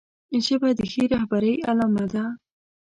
ژبه 0.45 0.69
د 0.77 0.81
ښې 0.91 1.03
رهبرۍ 1.13 1.55
علامه 1.69 2.05
ده 2.13 2.23